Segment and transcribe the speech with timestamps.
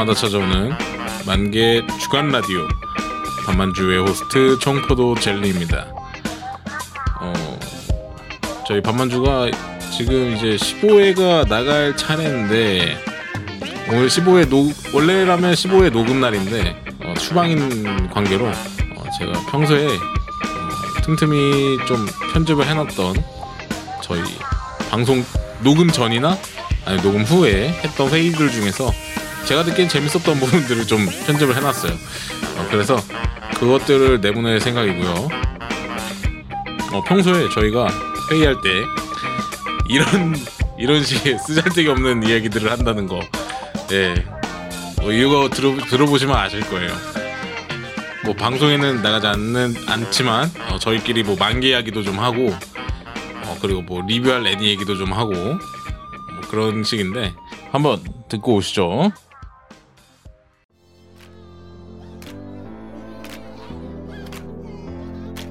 [0.00, 0.72] 밤마다 찾아오는
[1.26, 2.66] 만개 주간 라디오
[3.44, 5.88] 밤만주의 호스트 청포도 젤리입니다.
[7.20, 7.58] 어,
[8.66, 9.50] 저희 밤만주가
[9.94, 12.96] 지금 이제 15회가 나갈 차례인데
[13.90, 21.84] 오늘 15회 녹 원래라면 15회 녹음 날인데 어, 추방인 관계로 어, 제가 평소에 어, 틈틈이
[21.86, 23.22] 좀 편집을 해놨던
[24.02, 24.22] 저희
[24.90, 25.22] 방송
[25.62, 26.38] 녹음 전이나
[26.86, 28.90] 아니 녹음 후에 했던 회의들 중에서
[29.46, 31.92] 제가 듣기엔 재밌었던 부분들을 좀 편집을 해놨어요.
[31.92, 32.96] 어, 그래서
[33.58, 35.28] 그것들을 내보낼 생각이고요.
[36.92, 37.88] 어, 평소에 저희가
[38.30, 38.68] 회의할 때
[39.88, 40.36] 이런
[40.78, 43.20] 이런 식의 쓰잘데기 없는 이야기들을 한다는 거,
[43.92, 44.14] 예,
[45.02, 46.90] 뭐 이거 들어 들어보시면 아실 거예요.
[48.24, 52.50] 뭐 방송에는 나가지 않는 않지만 어, 저희끼리 뭐 만개 이야기도 좀 하고,
[53.44, 57.34] 어, 그리고 뭐 리뷰할 애니 얘기도 좀 하고 뭐 그런 식인데
[57.72, 59.12] 한번 듣고 오시죠.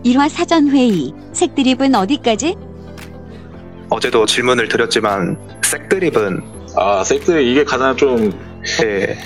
[0.03, 1.14] 일화 사전 회의.
[1.33, 2.55] 색드립은 어디까지?
[3.89, 6.42] 어제도 질문을 드렸지만 색드립은
[6.75, 8.31] 아, 섹스 이게 가장 좀
[8.83, 9.17] 예,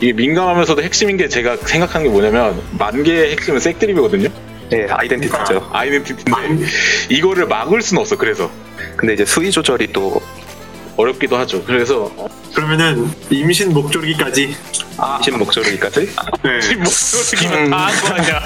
[0.00, 4.28] 이게 민감하면서도 핵심인 게 제가 생각한 게 뭐냐면 만 개의 핵심은 색드립이거든요.
[4.72, 5.68] 예 아이덴티티죠.
[5.72, 6.66] 아이덴티티인데
[7.10, 8.16] 이거를 막을 수는 없어.
[8.16, 8.50] 그래서
[8.96, 10.20] 근데 이제 수위 조절이 또
[10.96, 11.62] 어렵기도 하죠.
[11.64, 12.10] 그래서
[12.54, 14.54] 그러면은 임신 목조르기까지
[15.24, 16.10] 신 목소리까지
[16.42, 16.74] 네.
[16.76, 18.40] 목소리기면 다한 거 아니야.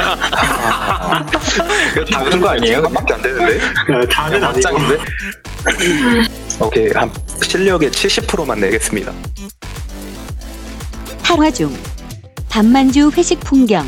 [2.11, 2.83] 다 그런 거 아니에요?
[2.83, 3.59] 밖에 안 되는데.
[3.59, 4.71] 네, 다는 아니고.
[6.61, 7.11] 오케이 한
[7.43, 9.13] 실력의 70%만 내겠습니다.
[11.23, 11.77] 탈화 중.
[12.49, 13.87] 밤만주 회식 풍경.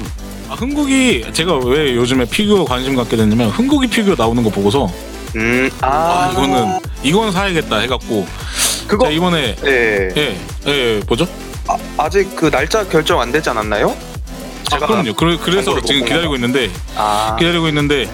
[0.50, 4.90] 아, 흥국이 제가 왜 요즘에 피규어 관심 갖게 됐냐면 흥국이 피규어 나오는 거 보고서
[5.36, 8.26] 음, 아, 아, 이거는 이건 사야겠다 해갖고
[8.88, 11.26] 그거 제가 이번에 예, 예, 예, 예 뭐죠?
[11.98, 13.94] 아 직 그 날짜 결정 안 되지 않았나요?
[14.72, 15.14] 아, 그럼요.
[15.14, 18.08] 그래, 그래서 정보를 지금 못 기다리고 있는데 아, 기다리고 있는데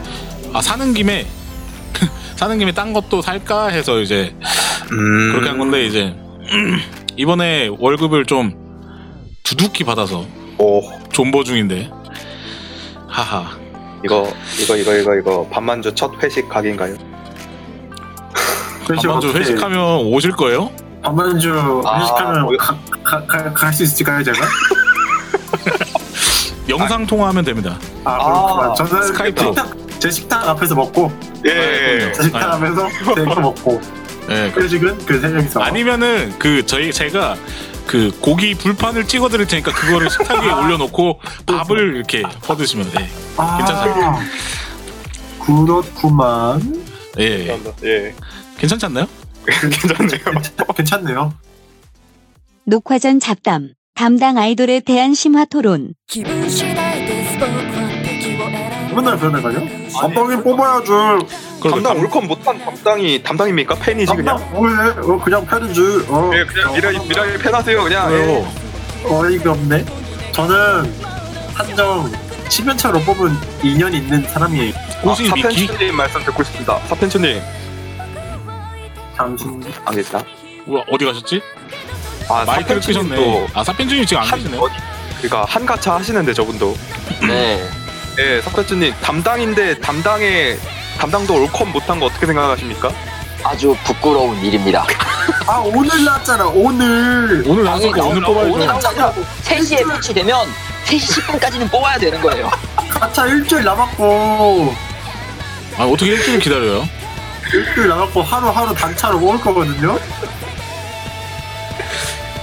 [0.52, 1.26] 아 사는 김에
[2.36, 4.34] 사는 김에 딴 것도 살까 해서 이제
[4.92, 6.14] 음, 그렇게 한 건데 이제
[7.16, 8.52] 이번에 월급을 좀
[9.44, 10.26] 두둑히 받아서
[10.58, 10.80] 오,
[11.12, 11.90] 존버 중인데
[13.08, 13.56] 하하
[14.04, 16.96] 이거 이거 이거 이거 이거 반만주 첫 회식 각인가요?
[18.92, 20.70] 어떻게- 회식하면 오실 거예요?
[21.02, 22.58] 반만주 아, 회식하면 뭐요?
[23.54, 24.46] 갈수 있을까요 제가?
[26.68, 27.78] 영상 통화하면 됩니다.
[28.04, 29.42] 아 아, 저는 스카이프.
[29.44, 31.12] 식탁, 제 식탁 앞에서 먹고
[31.46, 32.54] 예, 제 식탁 아.
[32.56, 33.80] 앞에서 제거 먹고
[34.30, 37.36] 예, 그- 회식은 그세 명이서 아니면은 그 저희 제가
[37.86, 43.10] 그 고기 불판을 찍어드릴 테니까 그거를 식탁 위에 올려놓고 밥을 이렇게 퍼드시면 돼.
[43.36, 44.18] 아, 괜찮아요.
[45.44, 46.82] 그렇구만
[47.18, 47.72] 예, 감사합니다.
[47.84, 48.14] 예,
[48.57, 49.07] 괜찮지 않나요?
[49.45, 50.07] 괜찮네요.
[50.33, 51.33] 괜찮, 괜찮네요
[52.65, 53.69] 녹화 전 잡담.
[53.95, 55.93] 담당 아이돌에 대한 심화 토론.
[56.07, 59.89] 気分次第でスポークは敵を選ぶ 맨날 그런 애가요?
[59.91, 61.27] 담당인 뽑아야죠
[61.61, 63.75] 그리고 담당 담- 올컷 못한 담당이 담당입니까?
[63.75, 64.37] 팬이지 그냥?
[64.37, 68.11] 담당 뭐해 어, 그냥 패는지 어, 예, 그냥 미라이 미라이 팬하세요 그냥.
[68.13, 68.17] 예.
[68.17, 68.47] 그래요.
[69.05, 69.85] 어이가 없네
[70.33, 70.93] 저는
[71.53, 72.11] 한정
[72.49, 75.41] 10연차로 뽑은 2년 있는 사람이에요 꽃이 아, 미키?
[75.41, 76.79] 사펜추님 말씀 듣고 싶습니다.
[76.87, 77.41] 사펜추님
[79.16, 79.44] 잠시
[79.84, 80.22] 안 계시나?
[80.64, 81.40] 뭐야, 어디 가셨지?
[82.28, 83.48] 아, 마이크를 끄셨네.
[83.54, 84.58] 아 사펜준이 지금 안 한 계시네.
[84.58, 84.74] 어디
[85.18, 86.76] 그러니까 한 가차 하시는데 저분도.
[87.26, 87.68] 네.
[88.18, 90.58] 예, 사펜추님 담당인데 담당의
[90.98, 92.90] 담당도 올컷 못한 거 어떻게 생각하십니까?
[93.42, 94.86] 아주 부끄러운 일입니다.
[95.46, 98.52] 아 오늘 났잖아 오늘 오늘 나왔으니까 오늘 뽑아야죠.
[98.52, 100.46] 오늘 나오고 3시에 패치되면
[100.86, 102.50] 3시 10분까지는 뽑아야 되는 거예요.
[102.88, 104.74] 가차 일주일 남았고
[105.76, 106.88] 아 어떻게 일주일 기다려요?
[107.54, 109.98] 일주일 남았고 하루하루 단차로 먹을 거거든요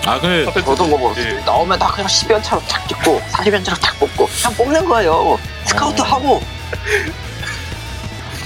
[0.05, 1.33] 아 근데 저도 뭐 예.
[1.45, 5.37] 나오면 다 그냥 10연 차로 탁 찍고 40연 차로 탁 뽑고 그냥 뽑는 거예요.
[5.65, 6.05] 스카우트 어.
[6.05, 6.41] 하고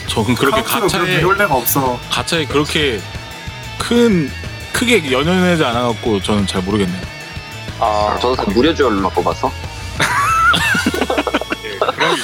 [0.07, 2.99] 저는 그렇게 가차에 배울래가 없어 가차에 그렇게
[3.77, 4.29] 큰
[4.73, 7.01] 크게 연연하지 않아갖고 저는 잘 모르겠네요.
[7.79, 9.49] 아, 저도 다 무료 주얼로 뽑아서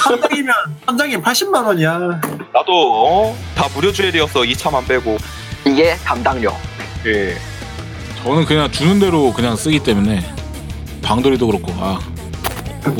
[0.00, 0.54] 한 장이면
[0.86, 1.98] 한 장이 80만 원이야
[2.52, 2.72] 나도
[3.30, 3.36] 어?
[3.54, 5.16] 다 무료 주엘이었어 2차만 빼고.
[5.66, 6.52] 이게 담당료.
[7.06, 7.36] 예.
[8.22, 10.24] 저는 그냥 주는 대로 그냥 쓰기 때문에
[11.02, 11.98] 방돌이도 그렇고 아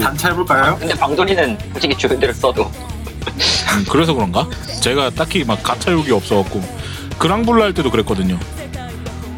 [0.01, 0.77] 단차 해볼까요?
[0.79, 4.49] 근데 방돌이는 솔직히 주는 대로 써도 음, 그래서 그런가?
[4.81, 6.61] 제가 딱히 막 가차욕이 없어갖고
[7.19, 8.39] 그랑블루 할 때도 그랬거든요.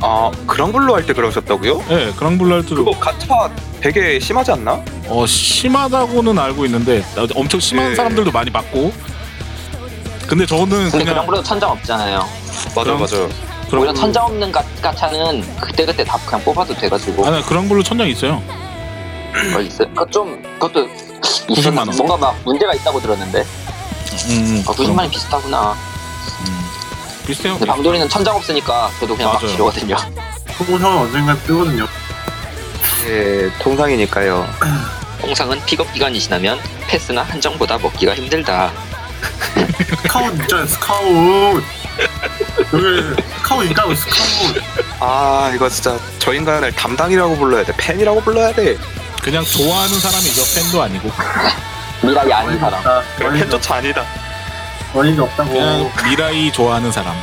[0.06, 1.82] 아, 그랑블루 할 때 그러셨다고요?
[1.90, 4.84] 예, 그랑블루 할 때도 그거 가차 되게 심하지 않나?
[5.08, 7.94] 어 심하다고는 알고 있는데 나- 엄청 심한 예.
[7.94, 8.92] 사람들도 많이 봤고
[10.26, 12.18] 근데 저는 근데 그냥 물론 천장 없잖아요.
[12.76, 13.16] 맞아, 그럼- 맞아.
[13.72, 18.06] 오히려 천장 없는 가, 가차는 그때그때 다 그냥 뽑아도 돼가지고 아, 나 그런 걸로 천장
[18.08, 18.42] 있어요.
[19.56, 19.88] 어, 있어요.
[19.88, 20.86] 그거 좀 그것도
[21.48, 21.96] 90만 원.
[21.96, 23.40] 뭔가 막 문제가 있다고 들었는데
[24.28, 25.72] 음, 아, 90만 원이 비슷하구나.
[26.46, 26.63] 음.
[27.26, 27.54] 비슷해요.
[27.54, 29.52] 근데 방돌이는 천장 없으니까 저도 그냥 막 맞아요.
[29.52, 29.96] 지르거든요.
[30.56, 31.86] 소모성은 언젠가 뜨거든요.
[33.06, 34.46] 예, 통상이니까요.
[35.20, 38.70] 통상은 픽업 기간이 지나면 fes나 한정보다 먹기가 힘들다.
[40.02, 41.64] 스카웃 있잖아요, 스카웃.
[42.72, 44.62] 여기 스카웃 있다고, 스카웃.
[45.00, 47.72] 아, 이거 진짜 저 인간을 담당이라고 불러야 돼.
[47.76, 48.76] 팬이라고 불러야 돼.
[49.22, 50.42] 그냥 좋아하는 사람이죠.
[50.60, 51.10] 팬도 아니고.
[52.02, 52.84] 미라이 아닌 사람.
[53.20, 54.04] 어이가, 팬조차 아니다.
[54.94, 55.50] 어이가 없다고.
[55.52, 57.14] 그냥 미라이 좋아하는 사람.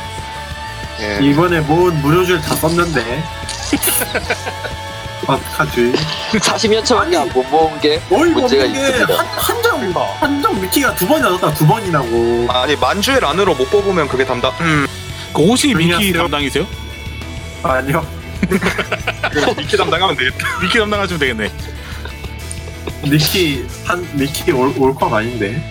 [1.00, 1.18] 예.
[1.22, 3.24] 이번에 모은 무료 jewel 다 썼는데.
[5.26, 5.92] 어떡하지?
[6.32, 9.18] 40여 초밖에 안못 모은 게 어이가 문제가 없는 게 있습니다.
[9.18, 12.46] 한, 한정, 한정 미키가 두 번이 나왔다, 두 번이라고.
[12.50, 14.52] 아니 만주의 란으로 못 뽑으면 그게 담당.
[14.60, 14.86] 음,
[15.32, 16.12] 그 옷이 미키 안녕하세요.
[16.14, 16.66] 담당이세요?
[17.62, 18.06] 아니요.
[19.56, 20.58] 미키 담당하면 되겠다.
[20.60, 21.52] 미키 담당하시면 되겠네.
[23.08, 25.62] 미키, 한, 미키 올, 올컵 아닌데.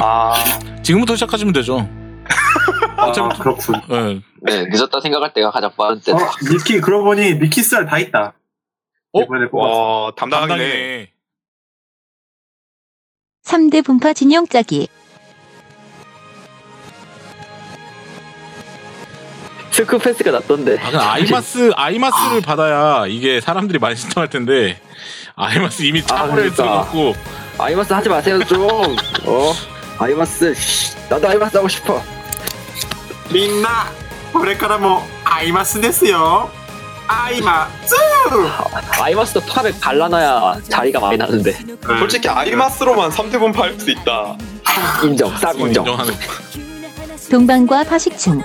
[0.00, 0.34] 아,
[0.82, 1.88] 지금부터 시작하시면 되죠.
[2.96, 3.74] 아, 어차피- 그렇군.
[3.90, 4.20] 예.
[4.42, 6.12] 네, 늦었다 생각할 때가 가장 빠른 때.
[6.12, 6.18] 어,
[6.50, 8.34] 미키, 그러고 보니 미키 쌀다 있다.
[9.12, 9.20] 어?
[9.22, 10.04] 이번에 뽑았어.
[10.04, 10.12] 와.
[10.16, 11.10] 담당이네.
[13.44, 14.88] 3대 분파 진영 짜기.
[19.70, 20.78] 스크 패스가 났던데.
[20.78, 24.80] 아, 그냥 아이마스, 아이마스를 받아야 이게 사람들이 많이 신청할 텐데,
[25.34, 26.56] 아이마스 이미 차고를 그러니까.
[26.56, 27.14] 들어갔고,
[27.58, 28.62] 아이마스 하지 마세요 좀.
[29.26, 29.52] 어?
[29.98, 30.54] 아이마스.
[31.08, 32.02] 나도 아이마스 하고 싶어.
[33.32, 33.90] 민나,
[34.32, 36.50] 그래까라も 아이마스 됐어요.
[37.06, 37.94] 아이마스!
[39.00, 41.52] 아이마스도 팔을 갈라놔야 자리가 많이 나는데.
[41.98, 44.36] 솔직히 아이마스로만 3대 분파할 수 있다.
[45.04, 45.28] 인정.
[45.30, 45.60] 인정.
[45.68, 46.14] 인정하는.
[47.30, 48.42] 동방과 파식충.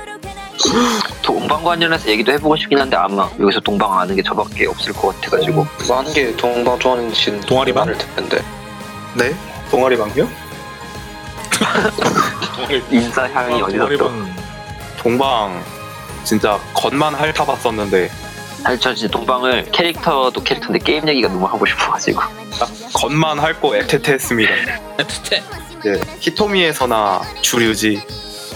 [1.24, 5.66] 동방 관련해서 얘기도 해보고 싶긴 한데 아마 여기서 동방 아는 게 저밖에 없을 것 같아가지고.
[5.88, 7.12] 많은 게 동방 좋아하는
[7.48, 7.86] 동아리방?
[7.86, 8.44] 말을 듣는데.
[9.16, 9.36] 네?
[9.72, 10.28] 동아리 방이요?
[12.92, 14.12] 인사 향이 어디서 또.
[14.98, 15.64] 동방
[16.24, 18.10] 진짜 겉만 핥아봤었는데
[18.64, 22.20] 사실 진짜 동방을 캐릭터도 캐릭터인데 게임 얘기가 너무 하고 싶어가지고.
[22.60, 24.52] 딱 겉만 핥고 애태태했습니다.
[25.00, 25.44] 에트테.
[25.84, 28.02] 네, 히토미에서나 주류지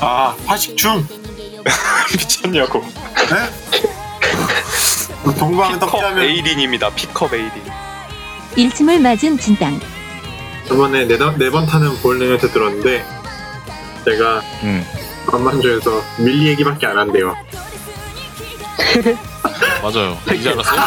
[0.02, 1.08] 아, 파식충.
[2.12, 2.84] 미쳤냐고.
[2.84, 3.50] 네?
[5.40, 6.90] 동방 피컵 덕자면 에이린입니다.
[6.90, 7.52] 피컵 에이린.
[8.58, 9.80] 일침을 맞은 진땅.
[10.68, 13.06] 저번에 네번 네번 타는 볼링에서 들었는데
[14.06, 14.86] 제가 응.
[15.28, 17.36] 건만주에서 밀리 얘기밖에 안 한대요.
[19.82, 20.18] 맞아요.
[20.34, 20.82] 이제 알았어요?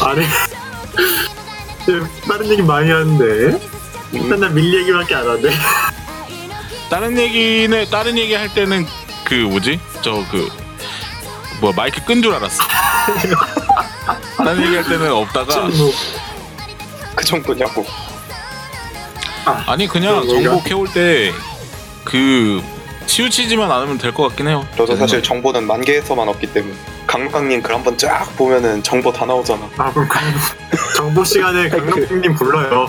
[0.04, 0.24] 아니
[2.28, 3.58] 다른 얘기 많이 하는데
[4.12, 5.50] 일단 나 밀리 얘기밖에 안 한대.
[6.90, 8.84] 다른 얘기는, 다른 얘기 할 때는
[9.24, 9.78] 그, 뭐지?
[10.02, 10.48] 저 그,
[11.60, 12.64] 뭐, 마이크 끈 줄 알았어.
[14.36, 15.68] 다른 얘기 할 때는 없다가,
[17.20, 17.84] 그 정도냐고.
[19.44, 20.62] 아 니, 그냥 그?
[20.64, 21.32] 캐올 때,
[22.04, 22.62] 그,
[23.04, 24.66] 치우치지만 않으면 될 것 같긴 해요.
[24.76, 26.74] 저도 사실 정보는 만 개에서만 없기 때문에
[27.06, 29.68] 강강님 글 한번 쫙 보면은 정보 다 나오잖아.
[29.76, 30.22] 아 그럼 강-
[30.96, 32.88] 정보 시간에 강력님 불러요.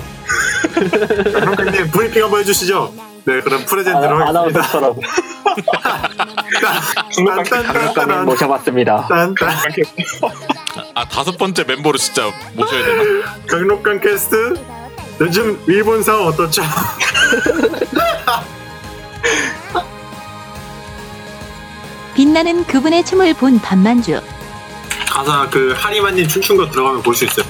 [1.33, 2.93] 강력님 브리핑 한번 해주시죠.
[3.25, 4.93] 네 그럼 프레젠트로 하겠습니다.
[7.15, 9.07] 딴딴딴딴 모셔봤습니다.
[9.09, 9.49] 딴 딴
[10.95, 13.03] 아, 다섯 번째 멤버로 진짜 모셔야 되나?
[13.47, 14.55] 강력강 캐스트
[15.21, 16.61] 요즘 일본 상황 어떻죠?
[22.15, 24.19] 빛나는 그분의 춤을 본 반만주.
[25.09, 27.45] 가사 그 하리마님 춤춘 거 들어가면 볼 수 있어요.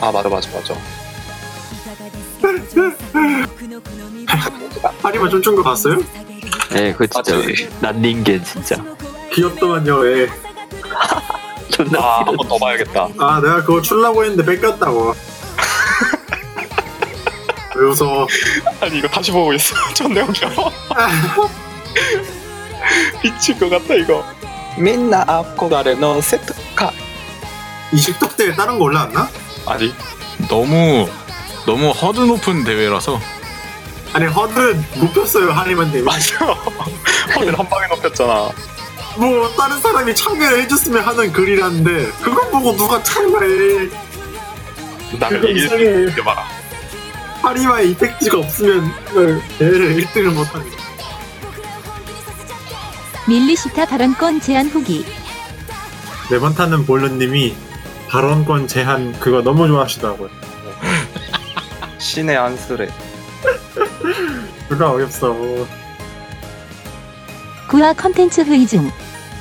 [0.00, 0.74] 아 맞아 맞아 맞아.
[5.02, 5.98] 하리마 춤춘 거 봤어요?
[6.70, 7.68] 네, 그 진짜 맞지.
[7.80, 8.76] 난 닌겐 진짜
[9.32, 10.06] 귀엽더만요.
[10.08, 10.28] 예.
[11.84, 13.08] 존나 아한 번 더 봐야겠다.
[13.18, 15.14] 아 내가 그거 출라고 했는데 뺏겼다고.
[17.76, 18.26] 왜 웃어?
[18.80, 19.74] 아니 이거 다시 보고 있어.
[19.94, 20.48] 존나 웃겨.
[23.22, 24.24] 미칠 것 같다 이거.
[24.76, 26.90] 민나 앞코가레 너 세트카.
[27.92, 29.28] 이 식독대에 다른 거 올라왔나?
[29.66, 29.92] 아니
[30.48, 31.08] 너무,
[31.64, 33.20] 너무 허드 높은 대회라서,
[34.12, 36.04] 아니 허드 높였어요 하리마님.
[36.04, 36.54] 맞아.
[37.38, 38.50] 오늘 한 방에 높였잖아.
[39.16, 43.88] 뭐 다른 사람이 참여를 해줬으면 하는 글이라는데 그걸 보고 누가 참여해?
[45.18, 46.06] 나를 그거 이길 수 이상해.
[46.10, 46.44] 있게 봐라.
[47.42, 50.64] 하리마의 이펙트가 없으면 이걸 대회를 1등을 못하네.
[53.28, 55.04] 밀리시타 발언권 제한 후기.
[56.30, 57.54] 네번 타는 볼런님이
[58.08, 60.28] 발언권 제한 그거 너무 좋아하시더라고요.
[61.98, 62.88] 신의 안쓰래.
[64.68, 65.66] 그거 어렵어.
[67.74, 68.88] 구화 컨텐츠 회의 중.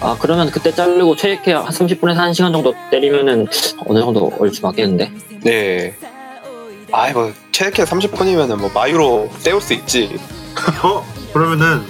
[0.01, 3.45] 아 그러면 그때 자르고 한 30분에서 1시간 정도 때리면은
[3.85, 5.11] 어느 정도 얼추 맞겠는데?
[5.43, 5.95] 네.
[6.91, 10.19] 아이 뭐 최애캐 30분이면은 뭐 마유로 때울 수 있지.
[10.81, 11.83] 어 그러면은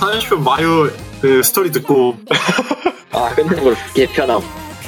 [0.00, 0.92] 30분 마유
[1.22, 2.16] 그 스토리 듣고
[3.12, 4.42] 아 끝내는 걸로 개편함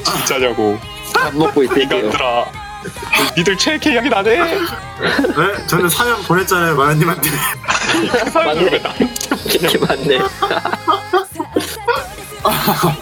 [0.05, 0.77] 진짜냐고.
[1.15, 2.58] 밥 먹고 있을게요 이간들아.
[3.37, 4.39] 니들 최애캐 이야기 나네.
[4.39, 5.67] 네?
[5.67, 7.31] 저는 사연 보냈잖아요 마연님한테
[8.35, 8.83] 맞네
[9.47, 10.19] 이렇게 맞네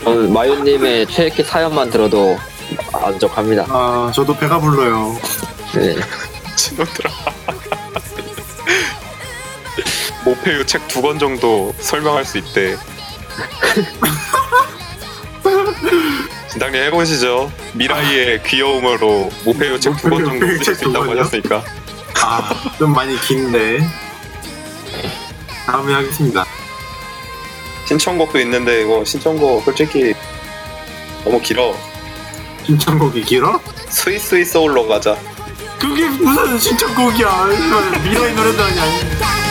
[0.05, 2.39] 저는 마요님의 최애캐 사연만 들어도
[2.93, 5.19] 만족합니다 아 저도 배가 불러요
[5.75, 5.97] 네.
[6.57, 7.11] 친구들아.
[10.25, 12.77] 모페유 책 두 권 정도 설명할 수 있대.
[16.51, 17.53] 진당님 해보시죠.
[17.77, 21.11] 미라이의 귀여움으로 모페유 책두권 정도 쓰실 수 있다고?
[21.13, 21.63] 하셨으니까.
[22.25, 23.81] 아좀 많이 긴데
[25.67, 26.45] 다음에 하겠습니다
[27.87, 30.15] 신청곡도 있는데 이거 신청곡 솔직히
[31.25, 31.75] 너무 길어.
[32.65, 33.61] 신청곡이 길어?
[33.89, 35.17] 스위스위 소울로 가자.
[35.79, 37.47] 그게 무슨 신청곡이야
[38.03, 39.46] 미라의 노래도 아니야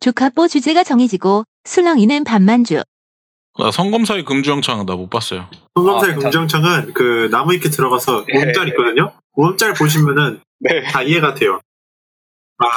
[0.00, 2.82] 조카뽀 주제가 정해지고 술렁이는 반만주.
[3.58, 5.48] 나 성검사의 금주영창 나 못 봤어요.
[5.74, 8.38] 성검사의 아, 금정창은 그 나무 위키 들어가서 예.
[8.38, 10.82] 오음짤 있거든요 오음짤 보시면은 네.
[10.84, 11.60] 다 이해가 돼요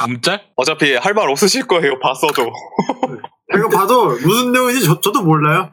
[0.06, 0.50] 음짤?
[0.56, 1.98] 어차피 할 말 없으실 거예요.
[2.00, 2.50] 봤어도.
[3.56, 5.72] 이거 봐도 무슨 내용인지 저, 저도 몰라요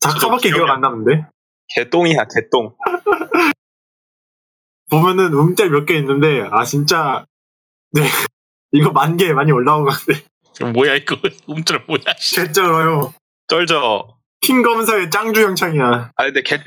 [0.00, 1.26] 작가밖에 기억 안 나는데
[1.74, 2.74] 개똥이야 개똥.
[4.90, 7.24] 보면은 음짤 몇 개 있는데 아 진짜
[7.92, 8.02] 네
[8.72, 10.18] 이거 만 개 많이 올라온 것 같아
[10.56, 11.16] 그럼 뭐야 이거
[11.48, 12.00] 음짤 뭐야?
[12.18, 12.36] 씨.
[12.36, 13.12] 개쩔어요
[13.48, 14.16] 쩔죠.
[14.40, 16.58] 킹 검사의 짱주 영창이야 아 근데 개...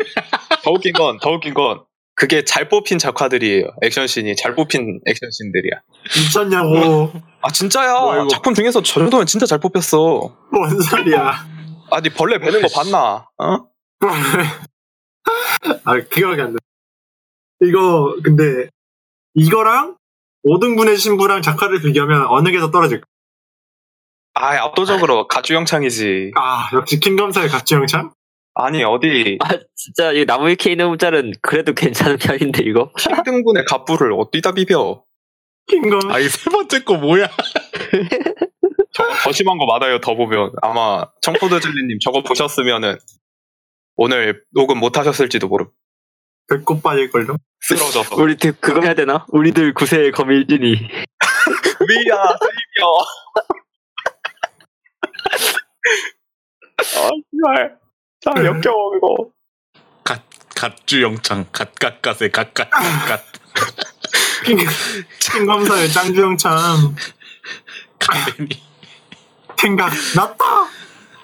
[0.63, 1.83] 더 웃긴 건 더 웃긴 건
[2.17, 3.65] 그게 잘 뽑힌 작화들이에요.
[3.81, 5.81] 액션씬이 잘 뽑힌 액션씬들이야.
[6.15, 7.91] 미쳤냐고 아 진짜야.
[7.99, 8.27] 뭐.
[8.29, 10.33] 작품 중에서 저 정도면 진짜 잘 뽑혔어.
[10.49, 11.45] 뭔 소리야
[11.91, 13.27] 아니 벌레 베는 거 봤나?
[13.37, 13.67] 어?
[15.83, 16.57] 아 기억이 안 나.
[17.61, 18.69] 이거 근데
[19.33, 19.97] 이거랑
[20.45, 23.05] 5등분의 신부랑 작가를 비교하면 어느 게 더 떨어질까?
[24.35, 26.31] 아 압도적으로 가주영창이지.
[26.35, 28.11] 아 역시 킹검사의 가치 영창?
[28.53, 34.13] 아니 어디 아 진짜 이 나무 위키에 있는 문자는 그래도 괜찮은 편인데 이거 킹등분의 갑부를
[34.13, 35.03] 어디다 비벼?
[35.67, 37.27] 킹검 아 이 세 번째 거 뭐야?
[38.93, 39.99] 저거 더 심한 거 많아요.
[39.99, 42.97] 더 보면 아마 청포도 젤리님 저거 보셨으면은
[43.95, 45.67] 오늘 녹음 못 하셨을지도 모름.
[46.47, 47.35] 배꼽 빠질걸요?
[47.61, 48.15] 쓰러져서.
[48.21, 49.25] 우리 들 그거 해야 되나?
[49.29, 52.87] 우리들 구세의 거밀진이 위야 세이비어.
[56.77, 57.77] 아 정말
[58.21, 59.29] 참 역겨워 이거.
[60.03, 60.21] 갓
[60.55, 63.21] 갓주 영창 갓갓갓의 갓갓 갓
[64.45, 64.57] 킹,
[65.19, 66.95] 킹검사의 짱주 영창
[67.99, 68.49] 가데니
[69.59, 70.45] 생각 났다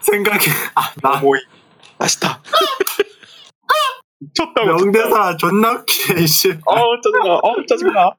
[0.01, 1.39] 생각이 아 나 모이
[1.99, 2.41] 맛있다.
[4.21, 4.67] 미쳤다고.
[4.67, 7.39] 명대사 존나 웃기네 씨 어우 짜증나.
[7.41, 8.11] 어우 짜증나.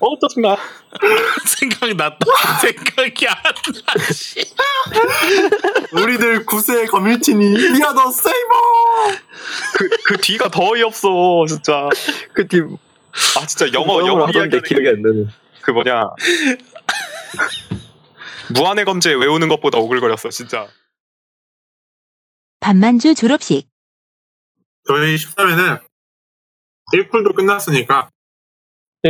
[0.00, 0.56] 어우 짜증나.
[1.46, 2.18] 생각이 났다.
[2.60, 4.12] 생각이 안 나.
[4.12, 4.40] 씨.
[5.92, 8.54] 우리들 구세의 거밀티니 미아 더 세이버
[9.78, 11.88] 그, 그 뒤가 더 어이없어 진짜.
[12.34, 12.76] 그팀
[13.38, 15.26] 아 진짜 영어 영어 하던데 기억이 안 나네
[15.62, 16.10] 그 뭐냐
[18.54, 20.68] 무한의 검제 외우는 것보다 오글거렸어 진짜
[22.60, 23.68] 반만주 졸업식.
[24.86, 25.80] 저희 13회는
[26.94, 28.08] 1쿨도 끝났으니까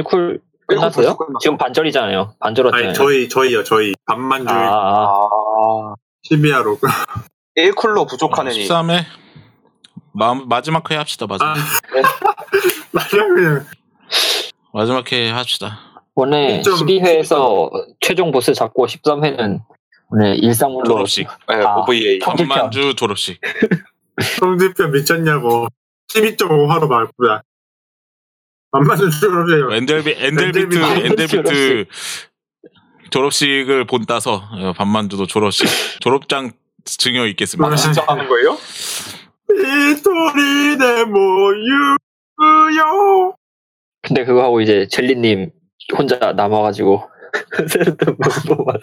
[0.05, 1.17] 쿨 끝났어요?
[1.41, 5.29] 지금 반절이잖아요 반절었잖아요 아니 저희 저희요 저희 반만 중에 아, 아.
[5.29, 5.95] 아
[6.31, 6.79] 12화로
[7.57, 9.05] 1쿨로 부족한 애니 13회
[10.13, 11.27] 마, 마지막 회 합시다.
[11.27, 11.57] 마지막.
[11.59, 11.61] 아
[12.93, 13.63] 맞아요
[14.73, 15.79] 마지막 회 합시다.
[16.15, 19.61] 오늘 좀- 12회에서 최종 보스 잡고 13회는
[20.09, 21.29] 오늘 일상물로 졸업식.
[21.49, 21.77] 네, 아.
[21.81, 23.39] OVA 청- 밤만주 졸업식.
[24.21, 25.69] 성대표 미쳤냐고.
[26.09, 27.43] 12.5화로 말고야.
[28.73, 29.73] 안 맞는 졸업이에요.
[29.75, 31.87] Angel Be- Angel Beats Angel Beats.
[33.11, 35.67] 졸업식을 본 따서 어, 밤만주도 졸업식
[36.01, 36.53] 졸업장
[36.85, 37.73] 증여 있겠습니다.
[37.73, 38.57] 아, 진짜 하는 거예요?
[39.51, 41.97] 이토리 내 모유요.
[44.03, 45.51] 근데 그거 하고 이제 젤리님
[45.97, 47.09] 혼자 남아가지고
[47.69, 48.19] 세르트 못
[48.49, 48.79] 뽑아서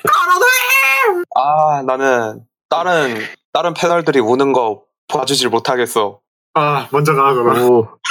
[1.35, 3.15] 아 나는 다른
[3.51, 6.19] 다른 패널들이 우는 거 봐주질 못하겠어
[6.55, 7.33] 아 먼저 가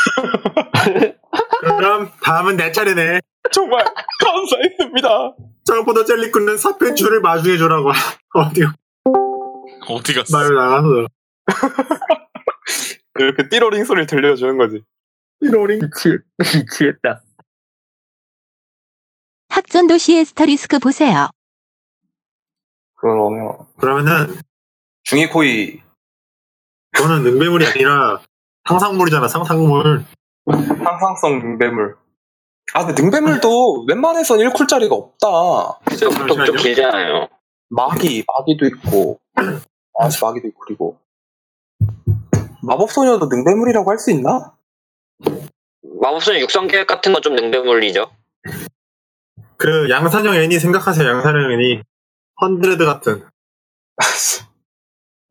[1.62, 2.10] 그럼.
[2.22, 3.20] 다음은 내 차례네.
[3.52, 3.84] 정말
[4.20, 5.08] 감사했습니다.
[5.64, 7.90] 청포도 젤리꾼은 사편줄을 마주해 주라고.
[8.34, 8.62] 어디
[9.88, 10.36] 어디 갔어?
[10.36, 11.06] 말 나가서.
[13.18, 14.82] 이렇게 띠로링 소리를 들려주는 거지.
[15.40, 15.80] 띠로링.
[15.80, 17.22] 미치, 미치겠다.
[19.48, 21.28] 학전 도시 에스터리스크 보세요.
[22.96, 24.40] 그러면 그러면은
[25.04, 25.82] 중이코이
[26.92, 28.20] 그거는 능배물이 아니라
[28.68, 30.04] 상상물이잖아 상상물.
[30.46, 31.96] 상상성 능배물.
[32.74, 35.96] 아 근데 능배물도 웬만해선 1쿨짜리가 없다.
[35.98, 37.28] 좀, 좀, 좀 길잖아요.
[37.70, 40.98] 마기, 마기도 있고, 아, 마기도 있고, 그리고.
[42.62, 44.54] 마법소녀도 능배물이라고 할 수 있나?
[46.00, 48.10] 마법소녀 육성 계획 같은 건 좀 능배물이죠.
[49.56, 51.82] 그 양산형 애니 생각하세요 양산형 애니.
[52.40, 53.24] 헌드레드 같은.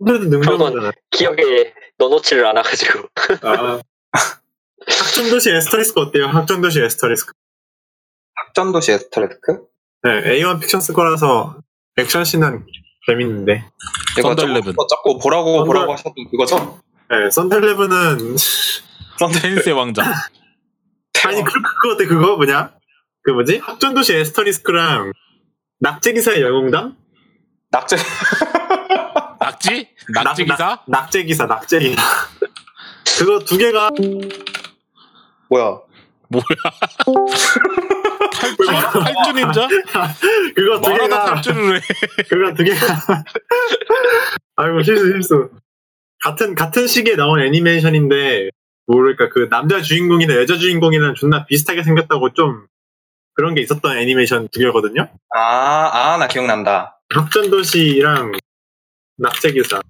[0.06, 0.92] 헌드레드 능배물이잖아.
[1.12, 3.08] 기억에 넣어놓지를 않아가지고.
[3.44, 3.82] 아.
[4.88, 6.28] 학전도시 에스터리스크 어때요?
[6.28, 7.34] 학전도시 에스터리스크.
[8.36, 9.62] 학전도시 Asterisk?
[10.04, 11.58] 네, A-1 Pictures 거라서
[11.98, 12.66] 액션씬은
[13.08, 13.64] 재밌는데.
[14.18, 14.72] 이거 썬더일레븐.
[14.74, 16.80] 자꾸, 자꾸 보라고, 썬더- 보라고 하셨던 그거죠?
[17.10, 18.18] 네, 썬더일레븐은
[19.42, 20.02] 테니스의 왕자.
[21.26, 22.74] 아니 그 그거 어때 그거 뭐냐?
[23.24, 23.58] 그 뭐지?
[23.60, 25.12] 학전도시 Asterisk랑
[25.80, 26.98] 낙제기사의 영웅담?
[27.70, 27.96] 낙제,
[29.42, 29.90] 낙지?
[30.14, 30.80] 낙지 기사?
[30.88, 32.02] 낙제 기사, 낙제 기사.
[33.18, 33.90] 그거 두 개가
[35.50, 35.80] 뭐야.
[38.34, 39.04] 탈주?
[39.04, 39.68] 탈주 닌자?
[40.56, 41.82] 그거 두 개가 탈주를 해.
[42.30, 42.78] 그거 두 개가
[44.56, 45.50] 아이고 실수 실수.
[46.24, 48.50] 같은 같은 시기에 나온 애니메이션인데
[48.86, 52.68] 뭐랄까 그 남자 주인공이나 여자 주인공이랑 존나 비슷하게 생겼다고 좀
[53.34, 55.10] 그런 게 있었던 애니메이션 두 개거든요.
[55.36, 57.00] 아, 아, 나 기억난다.
[57.10, 58.34] 학전도시랑
[59.22, 59.82] 낙제기사.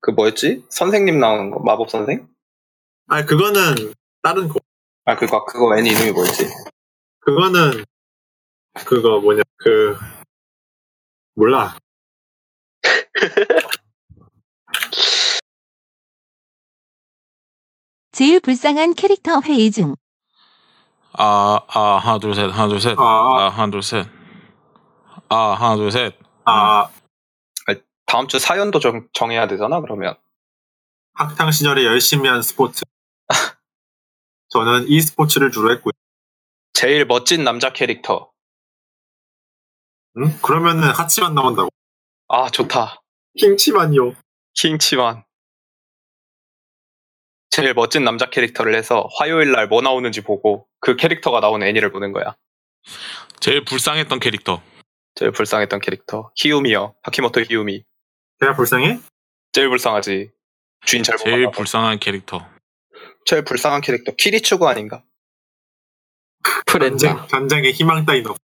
[0.00, 0.66] 그 뭐였지?
[0.68, 2.28] 선생님 나오는 거, 마법 선생?
[3.08, 4.60] 아 그거는 다른 거.
[5.04, 6.46] 아, 그거, 그거 애니 이름이 뭐였지?
[7.20, 7.84] 그거는
[8.86, 9.96] 그거 뭐냐 그
[11.34, 11.74] 몰라.
[18.12, 19.94] 제일 불쌍한 캐릭터 회의 중.
[21.14, 22.98] 아, 아, 하나, 둘, 셋, 하나, 둘, 셋.
[22.98, 24.06] 아, 아, 하나, 둘, 셋.
[25.28, 26.14] 아, 하나, 둘, 셋.
[26.44, 26.90] 아
[28.12, 30.14] 다음 주 사연도 정, 정해야 되잖아, 그러면.
[31.14, 32.82] 학창 시절에 열심히 한 스포츠.
[34.50, 35.92] 저는 e 스포츠를 주로 했고요.
[36.74, 38.30] 제일 멋진 남자 캐릭터.
[40.18, 40.24] 응?
[40.42, 41.70] 그러면은 하치만 나온다고.
[42.28, 43.00] 아, 좋다.
[43.38, 44.14] 킹치만요.
[44.60, 45.24] 킹치만.
[47.48, 52.12] 제일 멋진 남자 캐릭터를 해서 화요일 날 뭐 나오는지 보고 그 캐릭터가 나오는 애니를 보는
[52.12, 52.36] 거야.
[53.40, 54.62] 제일 불쌍했던 캐릭터.
[55.14, 56.30] 제일 불쌍했던 캐릭터.
[56.36, 56.94] 히우미요.
[57.04, 57.86] 하키모토 히우미.
[58.42, 58.98] 제가 불쌍해?
[59.52, 60.32] 제일 불쌍하지.
[60.84, 62.44] 주인 잘 제일 보고 불쌍한 캐릭터.
[63.24, 64.10] 제일 불쌍한 캐릭터.
[64.16, 65.04] 키리추구 아닌가?
[66.66, 68.36] 전쟁, 전쟁에 희망 따윈 없.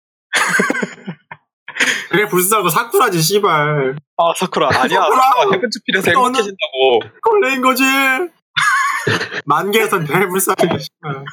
[2.10, 3.96] 그래 불쌍하고 사쿠라지 씨발.
[4.18, 4.68] 아, 사쿠라.
[4.72, 5.00] 아니야.
[5.00, 5.30] 사쿠라!
[5.46, 7.00] 너는- 행복해진다고.
[7.20, 7.82] 걸레인 거지.
[9.46, 11.24] 만개에선 제일 불쌍해 씨발.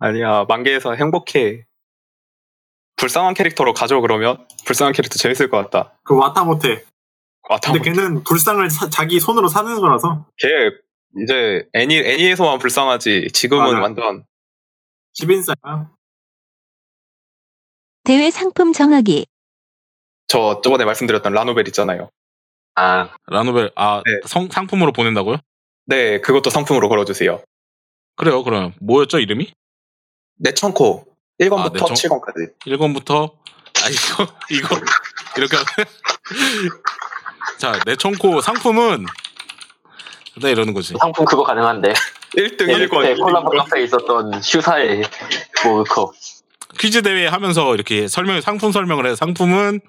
[0.00, 0.44] 아니야.
[0.48, 1.64] 만개에서 행복해.
[2.96, 5.98] 불쌍한 캐릭터로 가져 그러면 불쌍한 캐릭터 재밌을 것 같다.
[6.02, 6.82] 그 와타 못해.
[7.48, 10.48] 아, 다 근데 걔는 불쌍을 사- 자기 손으로 사는 거라서 걔
[11.22, 13.80] 이제 애니 애니에서만 불쌍하지 지금은 맞아.
[13.80, 14.24] 완전
[15.12, 15.54] 집인싸야.
[18.04, 19.26] 대회 상품 정하기.
[20.28, 22.10] 저 저번에 말씀드렸던 라노벨 있잖아요.
[22.74, 24.28] 아, 라노벨, 아, 네.
[24.28, 25.38] 성, 상품으로 보낸다고요?
[25.86, 27.42] 네, 그것도 상품으로 걸어주세요.
[28.16, 28.74] 그래요, 그럼.
[28.80, 29.52] 뭐였죠, 이름이?
[30.38, 32.50] 내천코 아, 1권부터 내천- 7권까지.
[32.66, 33.30] 1권부터,
[33.84, 34.80] 아, 이거, 이거,
[35.36, 35.56] 이렇게.
[37.58, 39.06] 자, 내 청코 상품은,
[40.40, 40.94] 나 이러는 거지.
[41.00, 41.92] 상품 그거 가능한데.
[42.36, 43.02] 1등 네, 1권.
[43.02, 45.02] 네, 콜라보 카페에 있었던 슈사의
[45.64, 46.12] 뭐 그거.
[46.78, 49.80] 퀴즈 대회 하면서 이렇게 설명, 상품 설명을 해서 상품은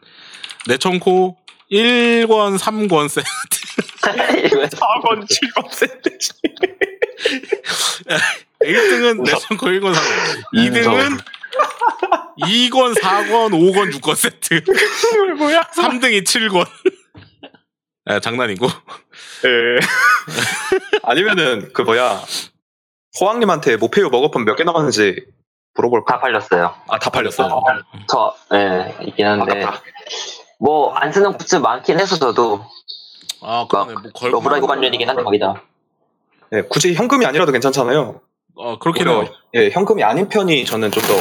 [0.67, 1.36] 내 청코
[1.71, 3.27] 1권, 3권 세트.
[4.01, 6.17] 4권 7권 세트.
[8.63, 10.45] 1등은 내 청코 1권, 3권.
[10.53, 11.19] 2등은
[12.41, 14.63] 2권, 4권, 5권, 6권 세트.
[15.38, 15.62] 뭐야?
[15.75, 16.65] 3등이 7권.
[18.05, 18.65] 아, 장난이고.
[19.45, 19.79] 예.
[21.03, 22.21] 아니면은 그 뭐야
[23.19, 25.31] 호황님한테 모페유 먹어폰 몇개 나갔는지 다
[25.75, 26.19] 물어볼까?
[26.19, 26.73] 팔렸어요.
[26.88, 27.63] 아 다 팔렸어.
[28.10, 29.65] 저, 예, 있긴 한데.
[30.60, 32.65] 뭐, 안 쓰는 굿즈 많긴 해서 저도
[33.41, 33.93] 아, 그러네.
[33.93, 34.31] 뭐 걸.
[34.31, 35.62] 러브라이브 관련이긴 한데 거기다.
[36.53, 38.21] 예, 굳이 현금이 아니라도 괜찮잖아요.
[38.58, 39.28] 어, 그렇긴 해요.
[39.56, 41.13] 예, 현금이 아닌 편이 저는 좀 더,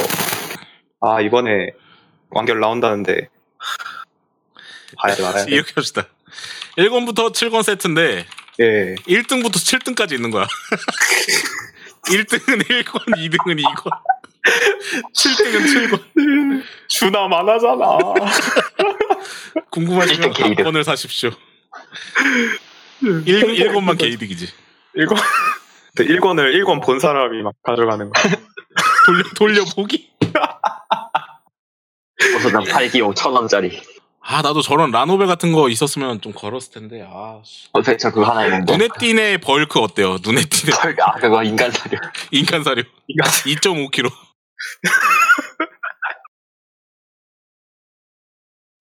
[1.07, 1.71] 아, 이번에
[2.29, 3.29] 완결 나온다는데,
[4.97, 5.51] 봐야 돼, 말아야 돼.
[5.55, 6.07] 이렇게 합시다.
[6.77, 8.25] 1권부터 7권 세트인데
[8.59, 8.95] 예.
[9.07, 10.45] 1등부터 7등까지 있는 거야.
[12.07, 13.91] 1등은 1권, 2등은 2권,
[15.13, 16.63] 7등은 7권.
[16.87, 17.97] 주나 많아잖아.
[19.71, 20.63] 궁금하시면 1등 게이득.
[20.65, 21.31] 권을 사십시오.
[23.01, 24.47] 1, 1권만 개이득이지.
[24.97, 25.15] 1권
[26.05, 28.13] 1권을 1권 본 사람이 막 가져가는 거.
[29.05, 30.11] 돌려, 돌려보기?
[32.35, 33.79] 어서 팔기 5천 원짜리.
[34.29, 37.01] 아, 나도 저런 라노벨 같은 거 있었으면 좀 걸었을 텐데.
[37.09, 37.69] 아, 씨.
[37.71, 38.73] 어제 저 그거 하나 있는데.
[38.73, 40.17] 눈에 띄네 벌크 어때요?
[40.21, 41.97] 눈에 띄네 헐, 아 그거 인간 사료.
[42.31, 42.83] 인간 사료
[43.45, 44.11] 2.5kg.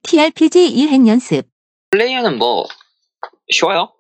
[0.03, 1.47] TRPG 1핵 연습.
[1.91, 2.67] 플레이어는 뭐
[3.51, 3.93] 쉬워요.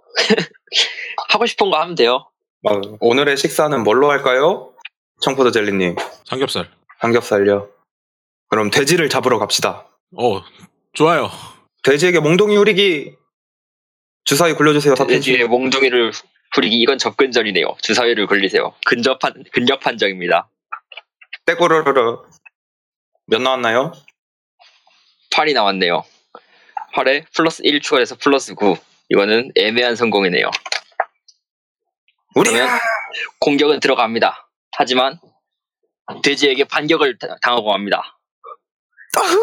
[1.28, 2.30] 하고 싶은 거 하면 돼요.
[2.68, 4.72] 어, 오늘의 식사는 뭘로 할까요?
[5.20, 5.94] 청포도 젤리님.
[6.24, 6.68] 삼겹살.
[7.00, 7.70] 삼겹살요.
[8.48, 9.86] 그럼 돼지를 잡으러 갑시다.
[10.16, 10.42] 어,
[10.92, 11.30] 좋아요.
[11.84, 13.14] 돼지에게 몽둥이 후리기.
[14.24, 14.94] 주사위 굴려주세요.
[14.94, 16.10] 뒤에 몽둥이를
[16.54, 17.76] 부리기 이건 접근전이네요.
[17.82, 18.74] 주사위를 굴리세요.
[18.84, 20.48] 근접한 근접 판정입니다.
[21.44, 22.18] 떼꼬르르르.
[23.26, 23.92] 몇 나왔나요?
[25.32, 26.04] 8이 나왔네요.
[26.94, 28.76] 8에 플러스 1 추가해서 플러스 9.
[29.10, 30.50] 이거는 애매한 성공이네요.
[32.36, 32.78] 우리 그러면
[33.40, 34.48] 공격은 들어갑니다.
[34.76, 35.18] 하지만
[36.22, 38.18] 돼지에게 반격을 다- 당하고 맙니다.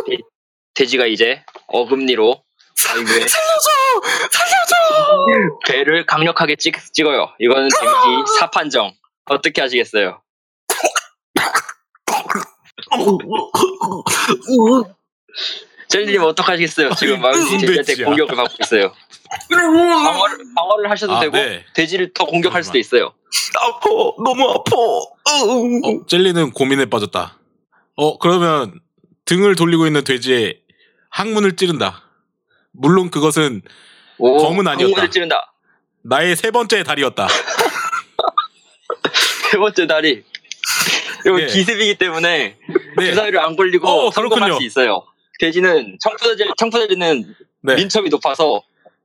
[0.07, 0.17] 돼-
[0.75, 2.43] 돼지가 이제 어금니로
[2.89, 3.25] 아이고에
[5.65, 7.33] 배를 강력하게 찍, 찍어요.
[7.39, 8.93] 이거는 데미지 4판정.
[9.25, 10.21] 어떻게 하시겠어요?
[15.93, 16.89] 젤리님 어떡하시겠어요?
[16.95, 18.07] 지금 돼지한테 돼지야?
[18.07, 18.91] 공격을 받고 있어요.
[19.51, 21.63] 방어를, 방어를 하셔도 아, 되고 네.
[21.75, 23.13] 돼지를 더 공격할 수도 있어요.
[23.61, 23.89] 아파.
[23.89, 24.75] 너무 아파.
[24.75, 27.37] 어, 젤리는 고민에 빠졌다.
[27.95, 28.79] 어, 그러면
[29.25, 30.61] 등을 돌리고 있는 돼지의
[31.11, 32.01] 항문을 찌른다.
[32.71, 33.61] 물론 그것은
[34.17, 34.85] 오, 검은 아니었다.
[34.85, 35.53] 항문을 찌른다.
[36.01, 37.27] 나의 세 번째 다리였다.
[39.51, 40.23] 세 번째 다리.
[41.27, 41.45] 이거 네.
[41.45, 42.57] 기습이기 때문에
[42.97, 43.05] 네.
[43.11, 44.59] 주사위를 안 굴리고 어, 성공할 그렇군요.
[44.59, 45.05] 수 있어요.
[45.39, 47.75] 돼지는 청푸대지 청푸대지는 네.
[47.75, 48.61] 민첩이 높아서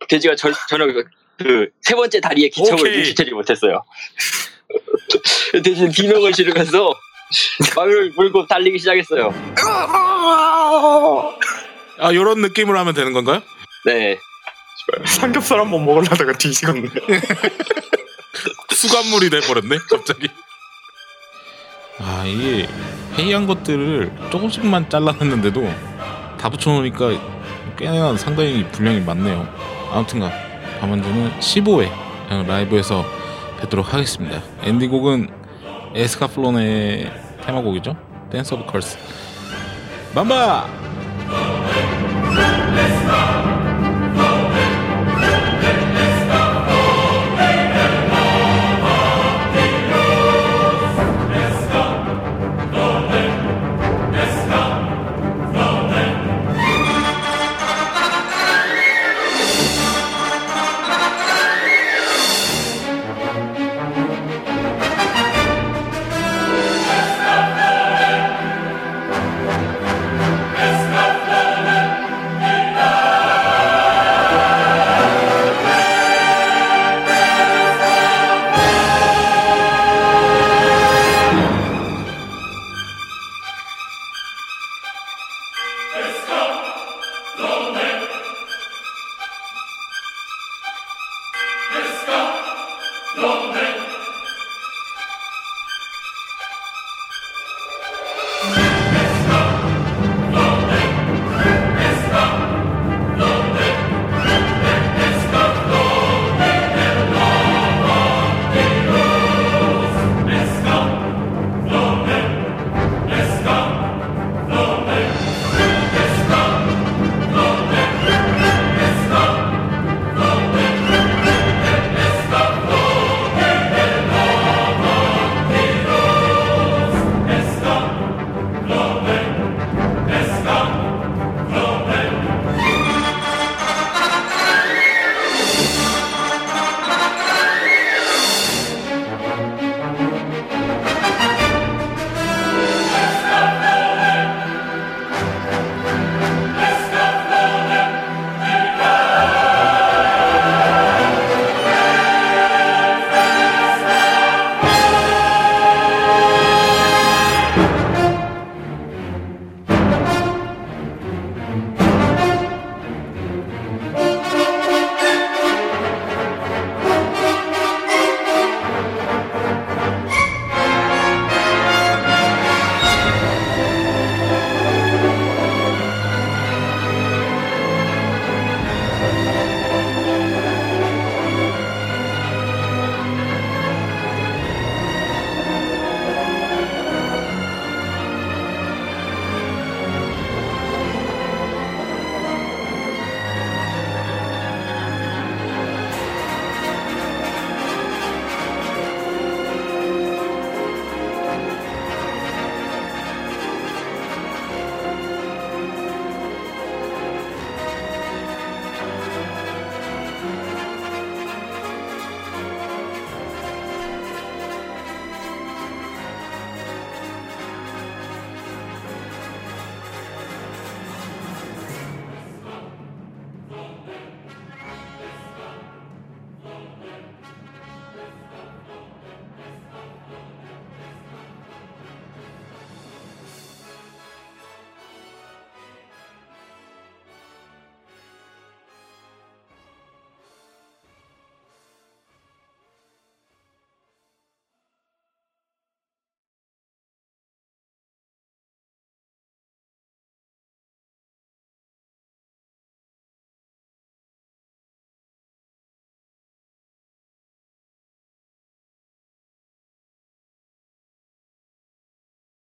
[0.09, 2.93] 돼지가 절, 전혀 그세 번째 다리의 기척을.
[2.93, 3.85] 눈치채지 못했어요.
[5.65, 6.93] 대신 비명을 지르면서
[7.77, 9.33] 말을 물고 달리기 시작했어요.
[12.01, 13.43] 아, 요런 느낌으로 하면 되는 건가요?
[13.85, 14.19] 네.
[15.07, 16.89] 삼겹살 한번 먹으려다가 뒤지겠네.
[18.75, 20.29] 수감물이 돼버렸네, 갑자기.
[21.99, 22.69] 아, 이게
[23.15, 25.98] 회의한 것들을 조금씩만 잘라놨는데도
[26.39, 27.11] 다 붙여놓으니까
[27.77, 29.47] 꽤나 상당히 분량이 많네요.
[29.93, 30.31] 아무튼간
[30.81, 31.91] 밤만주는 15회
[32.47, 33.05] 라이브에서
[33.61, 34.41] 뵙도록 하겠습니다.
[34.63, 35.29] 엔딩곡은
[35.95, 37.13] 에스카플로네의
[37.45, 37.97] 테마곡이죠.
[38.31, 38.99] Dance of Curse.
[40.15, 40.88] 맘바!